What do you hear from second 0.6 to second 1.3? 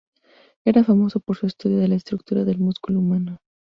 Era famoso